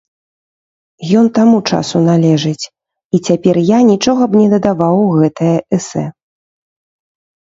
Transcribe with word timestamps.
Ён 1.19 1.25
таму 1.37 1.57
часу 1.73 1.97
належыць, 2.11 2.69
і 3.17 3.19
цяпер 3.27 3.55
я 3.67 3.79
нічога 3.91 4.23
б 4.31 4.39
не 4.41 4.47
дадаваў 4.55 4.95
у 5.03 5.05
гэтае 5.19 5.53
эсэ. 5.79 6.03